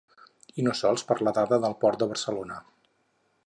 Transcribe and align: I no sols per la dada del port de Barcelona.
I 0.61 0.65
no 0.67 0.71
sols 0.79 1.03
per 1.11 1.17
la 1.27 1.33
dada 1.39 1.59
del 1.67 1.77
port 1.85 2.01
de 2.05 2.07
Barcelona. 2.15 2.61